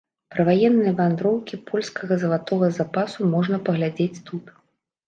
Пра 0.35 0.45
ваенныя 0.47 0.93
вандроўкі 1.01 1.61
польскага 1.69 2.13
залатога 2.25 2.73
запасу 2.81 3.31
можна 3.37 3.65
паглядзець 3.71 4.15
тут. 4.27 4.53